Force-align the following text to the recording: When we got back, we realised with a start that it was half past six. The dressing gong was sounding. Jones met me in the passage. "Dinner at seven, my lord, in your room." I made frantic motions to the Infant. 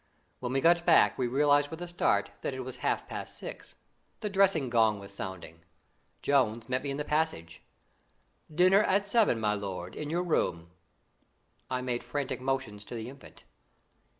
When 0.39 0.53
we 0.53 0.61
got 0.61 0.83
back, 0.83 1.15
we 1.19 1.27
realised 1.27 1.69
with 1.69 1.79
a 1.79 1.87
start 1.87 2.31
that 2.41 2.55
it 2.55 2.61
was 2.61 2.77
half 2.77 3.07
past 3.07 3.37
six. 3.37 3.75
The 4.21 4.31
dressing 4.31 4.67
gong 4.67 4.97
was 4.97 5.13
sounding. 5.13 5.59
Jones 6.23 6.67
met 6.67 6.81
me 6.81 6.89
in 6.89 6.97
the 6.97 7.05
passage. 7.05 7.61
"Dinner 8.51 8.81
at 8.81 9.05
seven, 9.05 9.39
my 9.39 9.53
lord, 9.53 9.95
in 9.95 10.09
your 10.09 10.23
room." 10.23 10.71
I 11.69 11.81
made 11.83 12.03
frantic 12.03 12.41
motions 12.41 12.83
to 12.85 12.95
the 12.95 13.09
Infant. 13.09 13.43